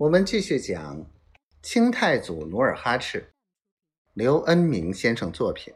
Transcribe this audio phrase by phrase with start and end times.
[0.00, 1.10] 我们继续讲
[1.60, 3.34] 清太祖努尔哈赤，
[4.14, 5.74] 刘恩明先生作品。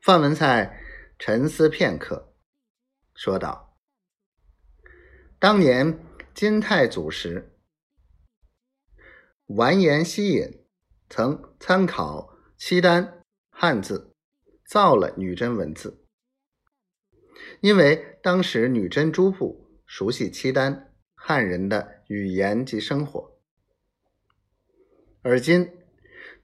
[0.00, 0.82] 范文蔡
[1.20, 2.34] 沉思片刻，
[3.14, 3.78] 说道
[5.38, 6.04] ：“当年
[6.34, 7.56] 金太祖时，
[9.44, 10.66] 完颜希隐
[11.08, 14.12] 曾参考契丹汉字，
[14.66, 16.04] 造了女真文字。
[17.60, 23.36] 因为当时女真诸部熟悉契丹。”汉人的语言及生活，
[25.22, 25.72] 而今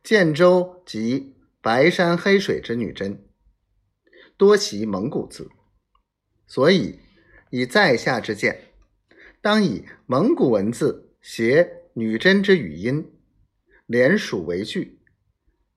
[0.03, 3.25] 建州及白山黑水之女真
[4.37, 5.49] 多习蒙古字，
[6.49, 6.99] 所以
[7.51, 8.73] 以在下之见，
[9.41, 13.13] 当以蒙古文字写女真之语音，
[13.87, 14.99] 连属为句，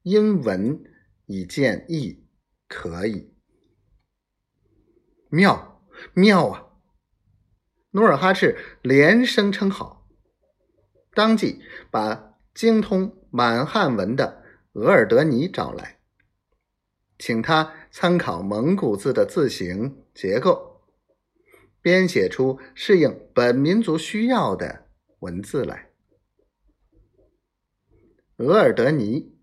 [0.02, 0.84] 因文
[1.28, 2.26] 以见义，
[2.68, 3.32] 可以。
[5.30, 5.84] 妙
[6.14, 6.72] 妙啊！
[7.96, 10.06] 努尔哈赤连声称好，
[11.14, 16.02] 当即把精通满汉文的额尔德尼找来，
[17.18, 20.82] 请他参考蒙古字的字形结构，
[21.82, 24.90] 编写出适应本民族需要的
[25.20, 25.92] 文字来。
[28.40, 29.38] 额尔德尼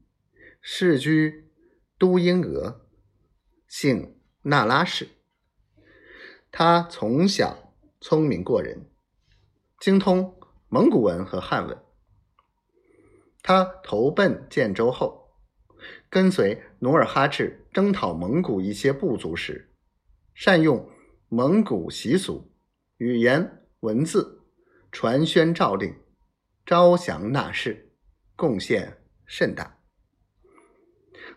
[0.60, 1.50] 世居
[1.98, 2.86] 都英俄，
[3.66, 5.08] 姓那拉氏，
[6.50, 7.71] 他从小。
[8.02, 8.90] 聪明过人，
[9.78, 10.36] 精通
[10.68, 11.78] 蒙古文和汉文。
[13.44, 15.30] 他投奔建州后，
[16.10, 19.72] 跟随努尔哈赤征讨蒙古一些部族时，
[20.34, 20.90] 善用
[21.28, 22.52] 蒙古习俗、
[22.96, 24.42] 语言、文字，
[24.90, 25.94] 传宣诏令，
[26.66, 27.92] 招降纳士，
[28.34, 29.78] 贡献甚大。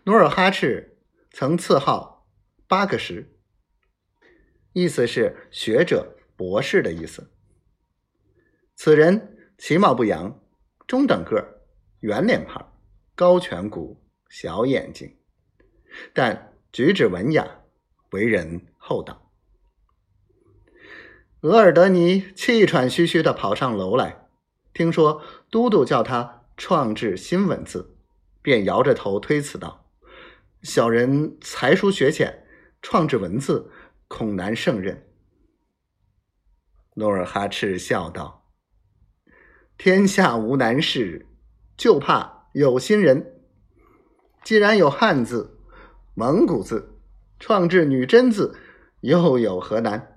[0.02, 0.98] 努尔哈赤
[1.30, 2.26] 曾赐号
[2.66, 3.38] 八个石，
[4.72, 6.14] 意思是学者。
[6.36, 7.30] 博士的意思。
[8.74, 10.38] 此人其貌不扬，
[10.86, 11.62] 中等个儿，
[12.00, 12.64] 圆脸盘，
[13.14, 15.16] 高颧骨，小眼睛，
[16.12, 17.62] 但举止文雅，
[18.10, 19.32] 为人厚道。
[21.40, 24.26] 额尔德尼气喘吁吁的跑上楼来，
[24.74, 27.96] 听说都督叫他创制新文字，
[28.42, 29.86] 便摇着头推辞道
[30.62, 32.46] ：“小人才疏学浅，
[32.82, 33.70] 创制文字
[34.08, 35.02] 恐难胜任。”
[36.98, 38.46] 努尔哈赤笑道
[39.76, 41.26] ：“天下无难事，
[41.76, 43.42] 就怕有心人。
[44.42, 45.60] 既然有汉字、
[46.14, 46.98] 蒙古字，
[47.38, 48.56] 创制女真字，
[49.00, 50.16] 又有何难？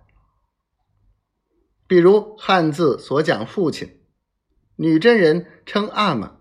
[1.86, 4.00] 比如汉字所讲父亲，
[4.78, 6.38] 女真人称阿玛，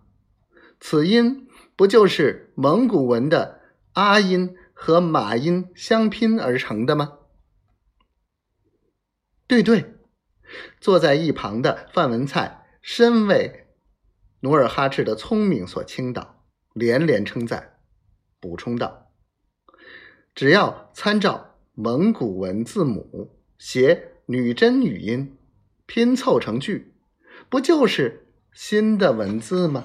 [0.78, 3.60] 此音不就是蒙古文的
[3.94, 7.18] 阿音和马音相拼而成的吗？”
[9.48, 9.97] 对对。
[10.80, 13.66] 坐在一旁的范文蔡深为
[14.40, 17.78] 努尔哈赤的聪明所倾倒，连连称赞，
[18.40, 19.10] 补充道
[20.34, 25.36] ：“只要参照蒙古文字母写女真语音，
[25.86, 26.94] 拼凑成句，
[27.48, 29.84] 不就是新的文字吗？”